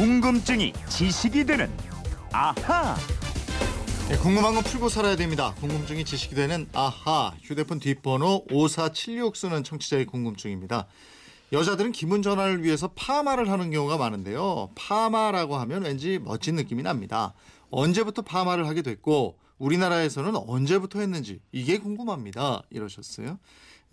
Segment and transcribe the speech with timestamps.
[0.00, 1.70] 궁금증이 지식이 되는
[2.32, 2.96] 아하.
[4.08, 5.54] 네, 궁금한 건 풀고 살아야 됩니다.
[5.60, 10.86] 궁금증이 지식이 되는 아하 휴대폰 뒷번호 5476 쓰는 청취자의 궁금증입니다.
[11.52, 14.70] 여자들은 기분 전환을 위해서 파마를 하는 경우가 많은데요.
[14.74, 17.34] 파마라고 하면 왠지 멋진 느낌이 납니다.
[17.70, 22.62] 언제부터 파마를 하게 됐고 우리나라에서는 언제부터 했는지 이게 궁금합니다.
[22.70, 23.38] 이러셨어요.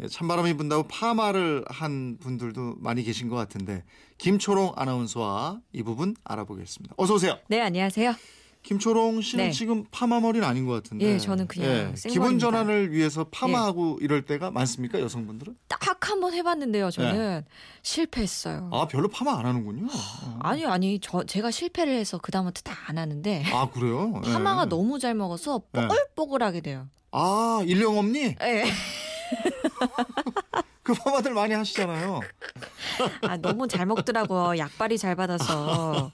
[0.03, 3.83] 예, 찬바람이 분다고 파마를 한 분들도 많이 계신 것 같은데
[4.19, 6.93] 김초롱 아나운서와 이 부분 알아보겠습니다.
[6.97, 7.37] 어서 오세요.
[7.47, 8.13] 네, 안녕하세요.
[8.61, 9.51] 김초롱 씨는 네.
[9.51, 11.05] 지금 파마 머리는 아닌 것 같은데.
[11.05, 12.33] 예, 저는 그냥 기분.
[12.35, 12.37] 예.
[12.37, 15.55] 전환을 위해서 파마하고 이럴 때가 많습니까 여성분들은?
[15.67, 15.77] 딱
[16.09, 17.43] 한 번 해봤는데요, 저는
[17.81, 18.69] 실패했어요.
[18.71, 19.85] 아 별로 파마 안 하는군요.
[19.87, 20.39] 어.
[20.41, 24.21] 아니, 아니, 저 제가 실패를 해서 그 다음부터 다 안 하는데 아 그래요?
[24.25, 24.31] 예.
[24.31, 25.87] 파마가 너무 잘 먹어서 네.
[25.87, 26.87] 뽀글뽀글하게 돼요.
[27.11, 28.63] 아 일령엄니 예.
[30.83, 32.21] 그 파마들 많이 하시잖아요.
[33.23, 34.57] 아, 너무 잘 먹더라고요.
[34.57, 36.11] 약발이 잘 받아서.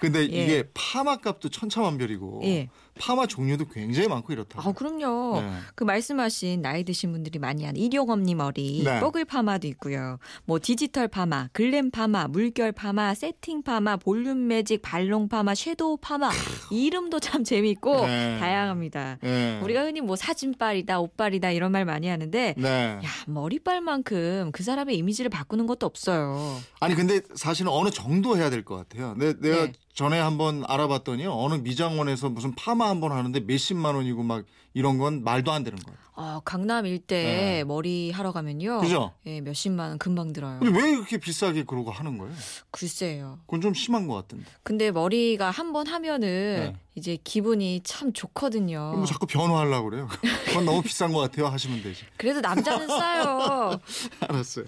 [0.00, 0.24] 근데 예.
[0.24, 2.68] 이게 파마 값도 천차만별이고 예.
[2.98, 4.68] 파마 종류도 굉장히 많고 이렇다고.
[4.68, 5.40] 아, 그럼요.
[5.40, 5.50] 네.
[5.74, 9.00] 그 말씀하신 나이 드신 분들이 많이 하는 일용엄니 머리, 네.
[9.00, 10.18] 뽀글 파마도 있고요.
[10.44, 16.30] 뭐 디지털 파마, glam 파마, 물결 파마, 세팅 파마, 볼륨 매직, ballon 파마, shadow 파마.
[16.70, 18.38] 이름도 참 재밌고 네.
[18.38, 19.18] 다양합니다.
[19.24, 19.60] 예.
[19.62, 22.98] 우리가 흔히 뭐 사진빨이다, 옷빨이다 이런 말 많이 하는데 네.
[23.02, 26.58] 야, 머리빨만큼 그 사람의 이미지를 바꾸는 것도 없어요.
[26.80, 29.14] 아니 근데 사실은 어느 정도 해야 될 것 같아요.
[29.18, 29.72] 내, 내가 네.
[29.94, 35.52] 전에 한번 알아봤더니 어느 미장원에서 무슨 파마 한번 하는데 몇십만 원이고 막 이런 건 말도
[35.52, 35.96] 안 되는 거예요.
[36.16, 37.64] 어, 강남 일대 네.
[37.64, 38.80] 머리 하러 가면요.
[38.80, 39.12] 그죠?
[39.26, 40.58] 예, 몇십만 원 금방 들어요.
[40.60, 42.32] 근데 왜 이렇게 비싸게 그러고 하는 거예요?
[42.72, 43.38] 글쎄요.
[43.46, 44.44] 그건 좀 심한 것 같은데.
[44.64, 46.76] 근데 머리가 한 번 하면은 네.
[46.96, 48.94] 이제 기분이 참 좋거든요.
[48.96, 50.08] 뭐 자꾸 변호하려고 그래요.
[50.46, 51.46] 그건 너무 비싼 것 같아요.
[51.48, 52.04] 하시면 되지.
[52.16, 53.80] 그래도 남자는 싸요.
[54.20, 54.64] 알았어요.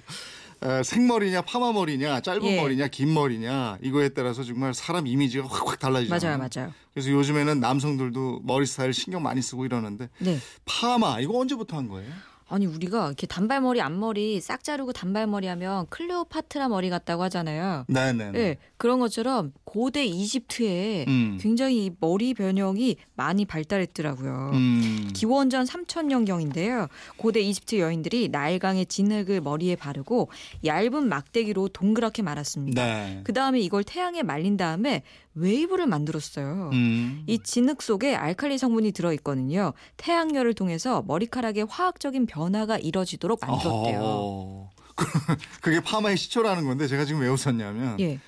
[0.62, 2.60] 에, 생머리냐 파마머리냐 짧은 예.
[2.60, 6.38] 머리냐 긴 머리냐 이거에 따라서 정말 사람 이미지가 확확 달라지잖아요.
[6.38, 6.72] 맞아요, 맞아요.
[6.94, 10.38] 그래서 요즘에는 남성들도 머리 스타일 신경 많이 쓰고 이러는데 네.
[10.64, 12.10] 파마 이거 언제부터 한 거예요?
[12.48, 17.84] 아니 우리가 이렇게 단발머리 앞머리 싹 자르고 단발머리 하면 클레오파트라 머리 같다고 하잖아요.
[17.88, 18.30] 네네.
[18.30, 21.38] 네, 그런 것처럼 고대 이집트에 음.
[21.40, 24.50] 굉장히 이 머리 변형이 많이 발달했더라고요.
[24.54, 25.10] 음.
[25.12, 26.88] 기원전 3000년경인데요.
[27.16, 30.30] 고대 이집트 여인들이 나일강의 진흙을 머리에 바르고
[30.64, 32.84] 얇은 막대기로 동그랗게 말았습니다.
[32.84, 33.20] 네.
[33.24, 35.02] 그 다음에 이걸 태양에 말린 다음에
[35.34, 36.70] 웨이브를 만들었어요.
[36.72, 37.24] 음.
[37.26, 39.74] 이 진흙 속에 알칼리 성분이 들어 있거든요.
[39.96, 44.00] 태양열을 통해서 머리카락의 화학적인 변화가 이뤄지도록 만들었대요.
[44.00, 44.70] 어허.
[45.60, 48.18] 그게 파마의 시초라는 건데 제가 지금 왜 웃었냐면 예.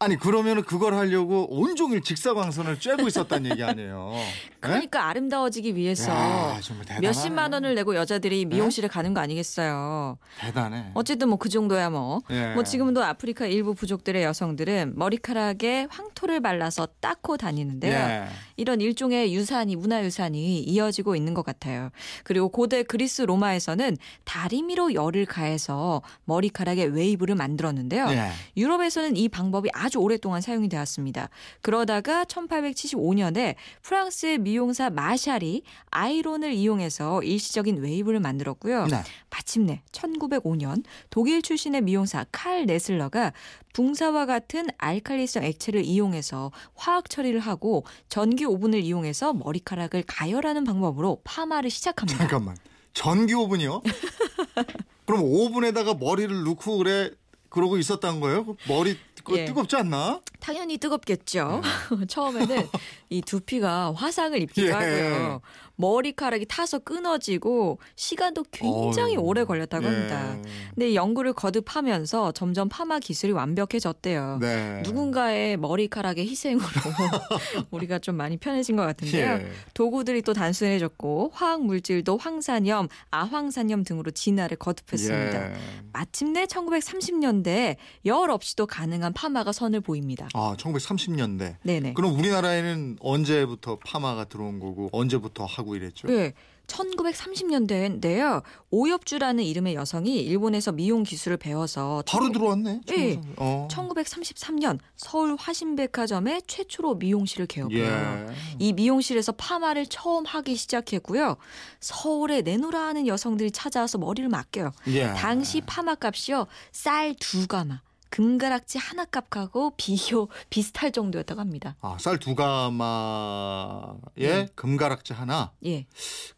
[0.00, 4.12] 아니 그러면 그걸 하려고 온종일 직사광선을 쬐고 있었단 얘기 아니에요.
[4.14, 4.24] 네?
[4.60, 6.60] 그러니까 아름다워지기 위해서 야.
[7.00, 8.56] 몇십만 원을 내고 여자들이 네?
[8.56, 10.18] 미용실에 가는 거 아니겠어요.
[10.38, 10.84] 대단해.
[10.94, 12.20] 어쨌든 뭐 그 정도야 뭐.
[12.30, 12.54] 예.
[12.54, 17.92] 뭐 지금도 아프리카 일부 부족들의 여성들은 머리카락에 황토를 발라서 땋고 다니는데요.
[17.94, 18.24] 예.
[18.56, 21.90] 이런 일종의 유산이 문화유산이 이어지고 있는 것 같아요.
[22.22, 28.06] 그리고 고대 그리스 로마에서는 다리미로 열을 가해서 머리카락에 웨이브를 만들었는데요.
[28.10, 28.30] 예.
[28.56, 31.30] 유럽에서는 이 방법이 아주 오랫동안 사용이 되었습니다.
[31.62, 38.86] 그러다가 1875년에 프랑스의 미용사 마샬이 아이론을 이용해서 일시적인 웨이브를 만들었고요.
[38.86, 39.02] 네.
[39.30, 43.32] 마침내 1905년 독일 출신의 미용사 칼 네슬러가
[43.72, 51.70] 붕사와 같은 알칼리성 액체를 이용해서 화학 처리를 하고 전기 오븐을 이용해서 머리카락을 가열하는 방법으로 파마를
[51.70, 52.18] 시작합니다.
[52.18, 52.56] 잠깐만.
[52.92, 53.82] 전기 오븐이요?
[55.06, 57.10] 그럼 오븐에다가 머리를 넣고 그래
[57.48, 58.44] 그러고 있었던 거예요?
[58.44, 58.98] 그 머리
[59.28, 59.44] 그거 예.
[59.44, 60.20] 뜨겁지 않나?
[60.40, 61.60] 당연히 뜨겁겠죠.
[62.08, 62.68] 처음에는
[63.10, 64.72] 이 두피가 화상을 입기도 예.
[64.72, 65.40] 하고요.
[65.78, 69.24] 머리카락이 타서 끊어지고 시간도 굉장히 어휴.
[69.24, 69.88] 오래 걸렸다고 예.
[69.88, 70.36] 합니다.
[70.74, 74.38] 근데 연구를 거듭하면서 점점 파마 기술이 완벽해졌대요.
[74.40, 74.82] 네.
[74.84, 76.66] 누군가의 머리카락의 희생으로
[77.70, 79.24] 우리가 좀 많이 편해진 것 같은데요.
[79.34, 79.50] 예.
[79.74, 85.50] 도구들이 또 단순해졌고 화학 물질도 황산염, 아황산염 등으로 진화를 거듭했습니다.
[85.50, 85.54] 예.
[85.92, 90.28] 마침내 1930년대에 열 없이도 가능한 파마가 선을 보입니다.
[90.34, 91.56] 아, 1930년대.
[91.62, 91.94] 네네.
[91.94, 96.08] 그럼 우리나라에는 언제부터 파마가 들어온 거고 언제부터 하고 이랬죠?
[96.08, 96.32] 네.
[96.68, 98.42] 1930년대인데요.
[98.70, 102.80] 오엽주라는 이름의 여성이 일본에서 미용 기술을 배워서 바로 들어왔네.
[102.90, 103.20] 예.
[103.36, 103.68] 어.
[103.70, 107.82] 1933년 서울 화신백화점에 최초로 미용실을 개업해요.
[107.84, 108.26] 예.
[108.58, 111.36] 이 미용실에서 파마를 처음 하기 시작했고요.
[111.80, 114.72] 서울에 내놓으라 하는 여성들이 찾아와서 머리를 맡겨요.
[114.88, 115.06] 예.
[115.14, 116.46] 당시 파마 값이요.
[116.72, 117.80] 쌀 두 가마,
[118.10, 121.76] 금가락지 하나 값하고 비교 비슷할 정도였다고 합니다.
[121.80, 124.48] 아, 쌀 두 가마에 네.
[124.54, 125.52] 금가락지 하나.
[125.64, 125.86] 예.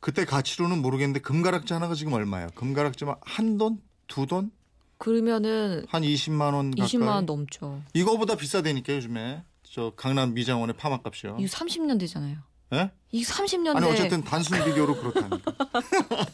[0.00, 2.48] 그때 가치로는 모르겠는데 금가락지 하나가 지금 얼마예요?
[2.54, 4.50] 금가락지만 한 돈, 두 돈?
[4.98, 6.86] 그러면은 한 20만 원 가까이.
[6.86, 7.82] 20만 원 넘죠.
[7.94, 11.36] 이거보다 비싸다니까 요즘에 저 강남 미장원의 파마값이요.
[11.38, 12.36] 이거 30년 되잖아요.
[12.74, 12.90] 예?
[13.12, 15.38] 이 30년대 아니 어쨌든 단순 비교로 그렇다니까.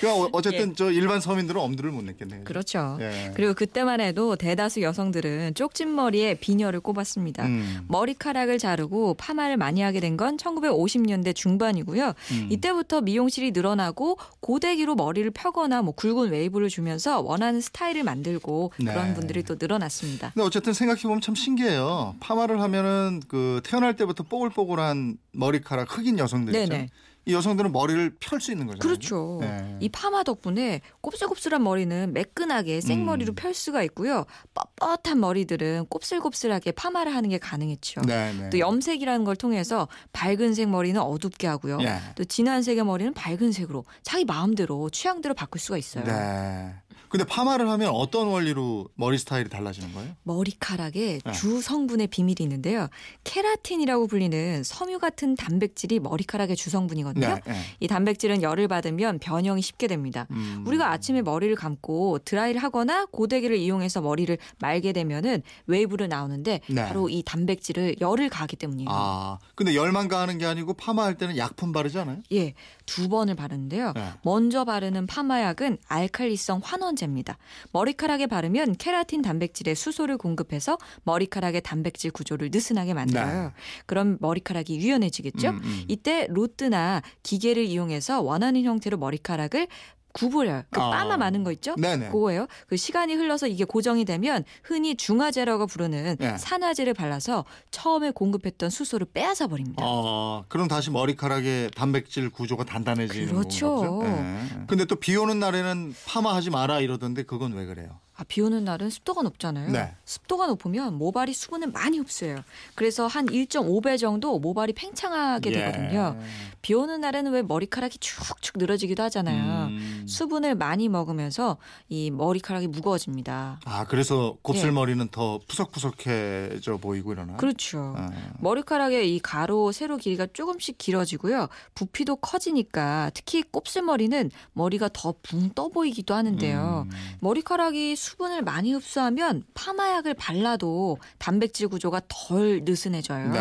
[0.00, 2.40] 그러니까 어- 어쨌든 저 일반 서민들은 엄두를 못 냈겠네요.
[2.40, 2.44] 예.
[2.44, 2.98] 그렇죠.
[3.00, 3.32] 예.
[3.34, 7.46] 그리고 그때만 해도 대다수 여성들은 쪽진 머리에 비녀를 꼽았습니다.
[7.46, 7.84] 음.
[7.88, 12.12] 머리카락을 자르고 파마를 많이 하게 된 건 1950년대 중반이고요.
[12.32, 12.48] 음.
[12.50, 19.14] 이때부터 미용실이 늘어나고 고데기로 머리를 펴거나 뭐 굵은 웨이브를 주면서 원하는 스타일을 만들고 그런 네.
[19.14, 20.32] 분들이 또 늘어났습니다.
[20.34, 22.16] 근데 어쨌든 생각해 보면 참 신기해요.
[22.20, 26.72] 파마를 하면은 그 태어날 때부터 뽀글뽀글한 머리카락 흑인 여성들 있죠.
[26.72, 26.88] 네네.
[27.26, 28.80] 이 여성들은 머리를 펼 수 있는 거잖아요.
[28.80, 29.38] 그렇죠.
[29.42, 29.76] 네.
[29.80, 33.34] 이 파마 덕분에 곱슬곱슬한 머리는 매끈하게 생머리로 음.
[33.34, 34.24] 펼 수가 있고요.
[34.54, 38.00] 뻣뻣한 머리들은 곱슬곱슬하게 파마를 하는 게 가능했죠.
[38.06, 38.48] 네, 네.
[38.48, 41.78] 또 염색이라는 걸 통해서 밝은색 머리는 어둡게 하고요.
[41.82, 41.98] 예.
[42.14, 46.04] 또 진한 색의 머리는 밝은색으로 자기 마음대로 취향대로 바꿀 수가 있어요.
[46.04, 46.74] 네.
[47.10, 50.12] 근데 파마를 하면 어떤 원리로 머리 스타일이 달라지는 거예요?
[50.22, 51.32] 머리카락에 네.
[51.32, 52.86] 주 성분의 비밀이 있는데요.
[53.24, 57.40] 케라틴이라고 불리는 섬유 같은 단백질이 머리카락의 주 성분이거든요.
[57.44, 57.54] 네.
[57.80, 60.28] 이 단백질은 열을 받으면 변형이 쉽게 됩니다.
[60.30, 60.62] 음.
[60.64, 66.86] 우리가 아침에 머리를 감고 드라이를 하거나 고데기를 이용해서 머리를 말게 되면은 웨이브를 나오는데 네.
[66.86, 68.88] 바로 이 단백질을 열을 가하기 때문이에요.
[68.88, 72.18] 아, 근데 열만 가하는 게 아니고 파마할 때는 약품 바르잖아요.
[72.32, 72.54] 예,
[72.86, 73.94] 두 번을 바르는데요.
[73.96, 74.12] 네.
[74.22, 77.38] 먼저 바르는 파마약은 알칼리성 환원제 입니다.
[77.72, 83.42] 머리카락에 바르면 케라틴 단백질의 수소를 공급해서 머리카락의 단백질 구조를 느슨하게 만들어요.
[83.44, 83.50] 네.
[83.86, 85.50] 그럼 머리카락이 유연해지겠죠?
[85.50, 85.84] 음, 음.
[85.88, 89.68] 이때 로트나 기계를 이용해서 원하는 형태로 머리카락을
[90.12, 90.62] 구부려요.
[90.70, 90.90] 그 아.
[90.90, 91.74] 빠마 많은 거 있죠?
[91.76, 92.10] 네네.
[92.10, 92.46] 그거예요.
[92.66, 96.36] 그 시간이 흘러서 이게 고정이 되면 흔히 중화제라고 부르는 네.
[96.38, 99.82] 산화제를 발라서 처음에 공급했던 수소를 빼앗아 버립니다.
[99.86, 103.74] 어, 그럼 다시 머리카락의 단백질 구조가 단단해지는 그렇죠.
[103.76, 104.10] 건가 보죠?
[104.10, 104.48] 네.
[104.66, 108.00] 근데 또 비 오는 날에는 파마하지 마라 이러던데 그건 왜 그래요?
[108.20, 109.70] 아, 비 오는 날은 습도가 높잖아요.
[109.70, 109.94] 네.
[110.04, 112.36] 습도가 높으면 모발이 수분을 많이 흡수해요.
[112.74, 116.16] 그래서 한 1.5배 정도 모발이 팽창하게 되거든요.
[116.20, 116.26] 예.
[116.60, 119.68] 비 오는 날에는 왜 머리카락이 축축 늘어지기도 하잖아요.
[119.68, 120.04] 음.
[120.06, 121.56] 수분을 많이 먹으면서
[121.88, 123.60] 이 머리카락이 무거워집니다.
[123.64, 127.36] 아, 그래서 곱슬머리는 더 푸석푸석해져 보이고 이러나?
[127.36, 127.94] 그렇죠.
[127.96, 128.10] 아.
[128.40, 131.48] 머리카락의 이 가로 세로 길이가 조금씩 길어지고요.
[131.74, 136.86] 부피도 커지니까 특히 곱슬머리는 머리가 더 붕 떠 보이기도 하는데요.
[136.90, 136.96] 음.
[137.20, 143.30] 머리카락이 수 분을 많이 흡수하면 파마약을 발라도 단백질 구조가 덜 느슨해져요.
[143.32, 143.40] 네.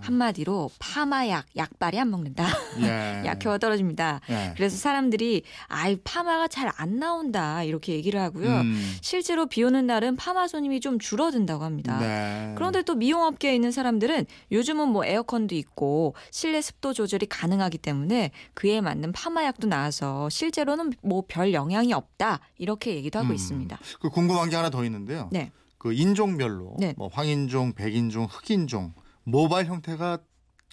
[0.00, 2.46] 한마디로 파마약, 약발이 안 먹는다.
[2.80, 3.22] 예.
[3.26, 4.20] 약효가 떨어집니다.
[4.30, 4.52] 예.
[4.56, 8.48] 그래서 사람들이 아이 파마가 잘 안 나온다 이렇게 얘기를 하고요.
[8.60, 8.96] 음.
[9.00, 11.98] 실제로 비 오는 날은 파마 손님이 좀 줄어든다고 합니다.
[11.98, 12.52] 네.
[12.56, 18.80] 그런데 또 미용업계에 있는 사람들은 요즘은 뭐 에어컨도 있고 실내 습도 조절이 가능하기 때문에 그에
[18.80, 23.34] 맞는 파마약도 나와서 실제로는 뭐 별 영향이 없다 이렇게 얘기도 하고 음.
[23.34, 23.78] 있습니다.
[24.00, 25.28] 그 궁금한 게 하나 더 있는데요.
[25.32, 25.50] 네.
[25.78, 26.94] 그 인종별로 네.
[26.96, 28.94] 뭐 황인종, 백인종, 흑인종
[29.24, 30.18] 모발 형태가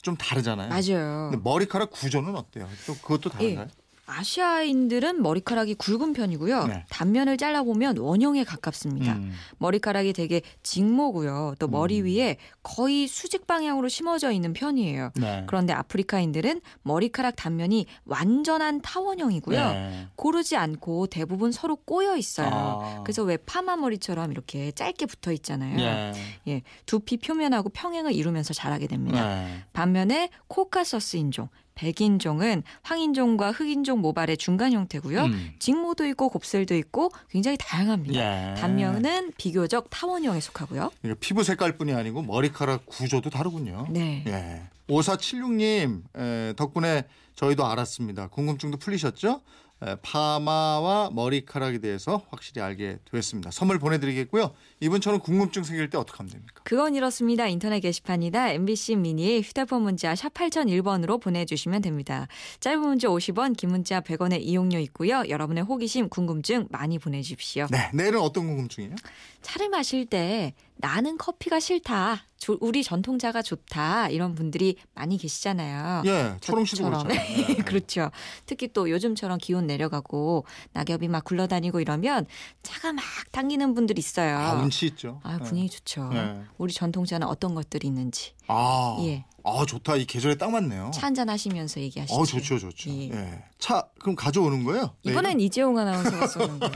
[0.02, 0.70] 좀 다르잖아요.
[0.70, 1.30] 맞아요.
[1.32, 2.68] 근데 머리카락 구조는 어때요?
[2.86, 3.68] 또 그것도 다른가요?
[4.06, 6.68] 아시아인들은 머리카락이 굵은 편이고요.
[6.68, 6.86] 네.
[6.90, 9.13] 단면을 잘라보면 원형에 가깝습니다.
[9.13, 9.31] 음.
[9.57, 11.56] 머리카락이 되게 직모고요.
[11.60, 12.06] 또 머리 음.
[12.06, 15.12] 위에 거의 수직 방향으로 심어져 있는 편이에요.
[15.16, 15.44] 네.
[15.48, 19.60] 그런데 아프리카인들은 머리카락 단면이 완전한 타원형이고요.
[19.60, 20.07] 네.
[20.16, 22.50] 고르지 않고 대부분 서로 꼬여 있어요.
[22.52, 23.02] 아.
[23.04, 25.80] 그래서 왜 파마 머리처럼 이렇게 짧게 붙어 있잖아요.
[25.80, 26.14] 예.
[26.47, 29.28] 예, 두피 표면하고 평행을 이루면서 자라게 됩니다.
[29.28, 29.64] 네.
[29.74, 35.26] 반면에 코카서스 인종, 백인종은 황인종과 흑인종 모발의 중간 형태고요.
[35.26, 35.54] 음.
[35.60, 38.16] 직모도 있고 곱슬도 있고 굉장히 다양합니다.
[38.16, 38.56] 예.
[38.56, 40.92] 단면은 비교적 타원형에 속하고요.
[41.02, 43.88] 그러니까 피부 색깔뿐이 아니고 머리카락 구조도 다르군요.
[43.90, 44.24] 네.
[44.28, 44.62] 예.
[44.90, 47.04] 5476님 에, 덕분에
[47.36, 48.28] 저희도 알았습니다.
[48.28, 49.42] 궁금증도 풀리셨죠?
[49.84, 53.52] 에, 파마와 머리카락에 대해서 확실히 알게 됐습니다.
[53.52, 54.54] 선물 보내드리겠고요.
[54.80, 56.62] 이분처럼 궁금증 생길 때 어떻게 하면 됩니까?
[56.64, 57.48] 그건 이렇습니다.
[57.48, 58.52] 인터넷 게시판이다.
[58.52, 62.28] MBC 미니 휴대폰 문자 샵 8001번으로 보내주시면 됩니다.
[62.62, 65.24] 짧은 문자 50원, 긴 문자 100원의 이용료 있고요.
[65.28, 67.68] 여러분의 호기심, 궁금증 많이 보내주십시오.
[67.70, 68.96] 네, 내일은 어떤 궁금증이에요?
[69.42, 72.26] 차를 마실 때 나는 커피가 싫다.
[72.37, 74.09] 조- 우리 전통자가 좋다.
[74.09, 76.04] 이런 분들이 많이 계시잖아요.
[76.06, 76.83] 예, 초롱 씨도.
[76.85, 77.19] 그렇잖아요.
[77.19, 77.54] 예, 예.
[77.56, 78.11] 그렇죠.
[78.45, 82.25] 특히 또 요즘처럼 기온 내려가고 낙엽이 막 굴러다니고 이러면
[82.61, 84.37] 차가 막 당기는 분들 있어요.
[84.37, 85.19] 아, 운치 있죠.
[85.23, 86.09] 아, 분위기 좋죠.
[86.13, 86.35] 예.
[86.57, 89.25] 우리 전통차는 어떤 것들이 있는지 아, 예.
[89.47, 89.95] 아 좋다.
[89.95, 90.92] 이 계절에 딱 맞네요.
[90.94, 92.19] 차 한잔 하시면서 얘기하시죠.
[92.19, 92.89] 어, 좋죠, 좋죠.
[92.92, 93.09] 예.
[93.11, 93.44] 예.
[93.59, 94.95] 차 그럼 가져오는 거예요?
[95.04, 96.73] 이번엔 이재용 아나운서가 쏘는 거예요.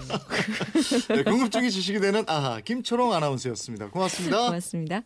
[1.10, 3.90] 네, 궁금증이 지식이 되는 아하 김초롱 아나운서였습니다.
[3.90, 4.46] 고맙습니다.
[4.46, 5.02] 고맙습니다.